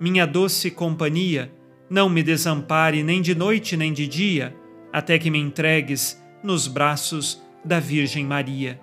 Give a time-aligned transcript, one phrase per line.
[0.00, 1.52] minha doce companhia,
[1.90, 4.56] não me desampare nem de noite nem de dia,
[4.90, 8.80] até que me entregues nos braços da Virgem Maria.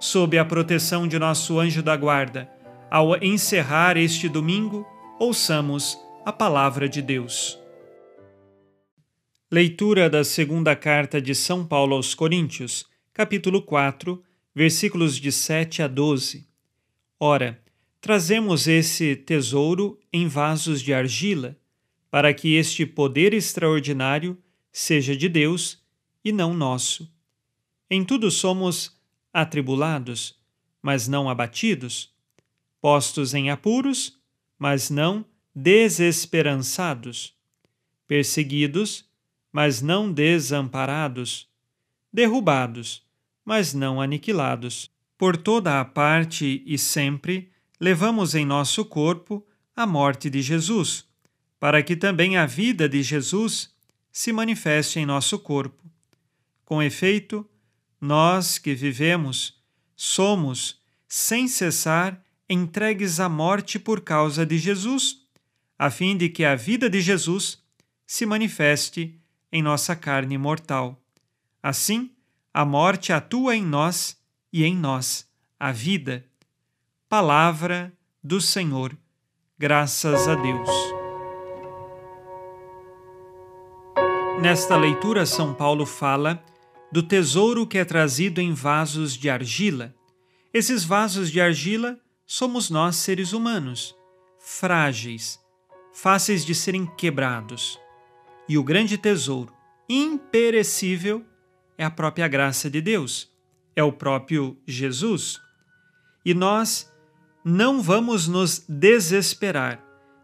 [0.00, 2.50] Sob a proteção de nosso anjo da guarda,
[2.90, 4.84] ao encerrar este domingo,
[5.20, 7.58] ouçamos a palavra de Deus.
[9.50, 14.20] Leitura da segunda carta de São Paulo aos Coríntios, capítulo 4,
[14.52, 16.46] versículos de 7 a 12.
[17.20, 17.60] Ora,
[18.06, 21.56] trazemos esse tesouro em vasos de argila,
[22.08, 24.40] para que este poder extraordinário
[24.70, 25.84] seja de Deus
[26.24, 27.12] e não nosso.
[27.90, 28.96] Em tudo somos
[29.32, 30.38] atribulados,
[30.80, 32.14] mas não abatidos,
[32.80, 34.16] postos em apuros,
[34.56, 37.36] mas não desesperançados,
[38.06, 39.04] perseguidos,
[39.50, 41.48] mas não desamparados,
[42.12, 43.04] derrubados,
[43.44, 44.88] mas não aniquilados.
[45.18, 47.50] Por toda a parte e sempre
[47.80, 51.04] levamos em nosso corpo a morte de Jesus,
[51.60, 53.74] para que também a vida de Jesus
[54.10, 55.84] se manifeste em nosso corpo.
[56.64, 57.48] Com efeito,
[58.00, 59.60] nós que vivemos
[59.94, 65.22] somos, sem cessar, entregues à morte por causa de Jesus,
[65.78, 67.62] a fim de que a vida de Jesus
[68.06, 69.20] se manifeste
[69.52, 71.02] em nossa carne mortal.
[71.62, 72.10] Assim,
[72.52, 74.16] a morte atua em nós
[74.52, 76.24] e em nós a vida.
[77.08, 78.98] Palavra do Senhor.
[79.56, 80.68] Graças a Deus.
[84.42, 86.42] Nesta leitura, São Paulo fala
[86.90, 89.94] do tesouro que é trazido em vasos de argila.
[90.52, 91.96] Esses vasos de argila
[92.26, 93.94] somos nós, seres humanos,
[94.40, 95.38] frágeis,
[95.92, 97.78] fáceis de serem quebrados
[98.48, 99.54] e o grande tesouro,
[99.88, 101.24] imperecível,
[101.78, 103.30] é a própria graça de Deus,
[103.76, 105.40] é o próprio Jesus.
[106.24, 106.92] E nós
[107.48, 109.80] não vamos nos desesperar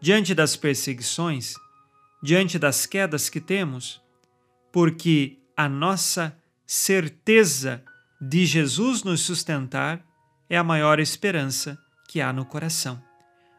[0.00, 1.54] diante das perseguições,
[2.20, 4.02] diante das quedas que temos,
[4.72, 6.36] porque a nossa
[6.66, 7.84] certeza
[8.20, 10.04] de Jesus nos sustentar
[10.50, 13.00] é a maior esperança que há no coração.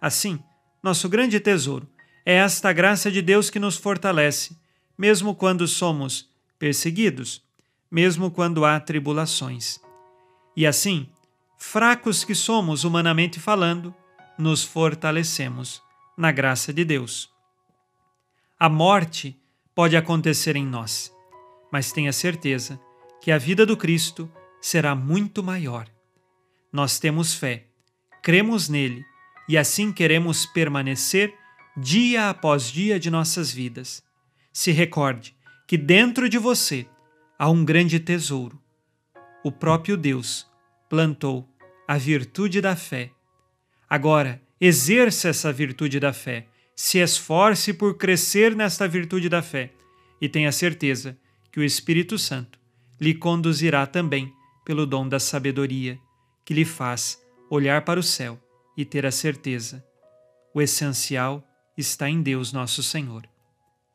[0.00, 0.42] Assim,
[0.82, 1.86] nosso grande tesouro
[2.24, 4.56] é esta graça de Deus que nos fortalece,
[4.96, 6.26] mesmo quando somos
[6.58, 7.44] perseguidos,
[7.90, 9.78] mesmo quando há tribulações.
[10.56, 11.06] E assim,
[11.62, 13.94] fracos que somos humanamente falando,
[14.36, 15.80] nos fortalecemos
[16.18, 17.30] na graça de Deus.
[18.58, 19.40] A morte
[19.72, 21.14] pode acontecer em nós,
[21.72, 22.80] mas tenha certeza
[23.22, 24.30] que a vida do Cristo
[24.60, 25.86] será muito maior.
[26.72, 27.68] Nós temos fé,
[28.20, 29.04] cremos nele
[29.48, 31.32] e assim queremos permanecer
[31.76, 34.02] dia após dia de nossas vidas.
[34.52, 35.34] Se recorde
[35.66, 36.86] que dentro de você
[37.38, 38.60] há um grande tesouro.
[39.44, 40.50] O próprio Deus
[40.92, 41.48] plantou
[41.86, 43.10] a virtude da fé.
[43.88, 49.72] Agora, exerça essa virtude da fé, se esforce por crescer nesta virtude da fé
[50.20, 51.18] e tenha certeza
[51.50, 52.58] que o Espírito Santo
[53.00, 54.32] lhe conduzirá também
[54.64, 55.98] pelo dom da sabedoria,
[56.44, 57.20] que lhe faz
[57.50, 58.40] olhar para o céu
[58.76, 59.84] e ter a certeza.
[60.54, 61.46] O essencial
[61.76, 63.28] está em Deus nosso Senhor.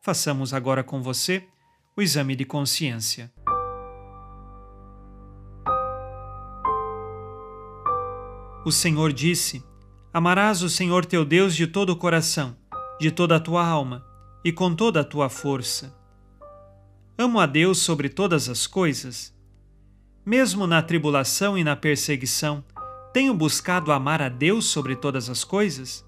[0.00, 1.42] Façamos agora com você
[1.96, 3.32] o exame de consciência.
[8.64, 9.64] O Senhor disse:
[10.12, 12.56] Amarás o Senhor teu Deus de todo o coração,
[13.00, 14.04] de toda a tua alma
[14.44, 15.94] e com toda a tua força.
[17.16, 19.34] Amo a Deus sobre todas as coisas.
[20.24, 22.64] Mesmo na tribulação e na perseguição,
[23.12, 26.07] tenho buscado amar a Deus sobre todas as coisas?